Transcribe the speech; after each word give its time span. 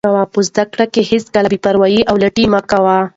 په 0.33 0.39
زده 0.47 0.63
کړه 0.71 0.85
کې 0.93 1.01
هېڅکله 1.09 1.47
بې 1.51 1.59
پروایي 1.65 2.01
او 2.09 2.15
لټي 2.23 2.45
مه 2.53 2.61
کوئ. 2.71 3.01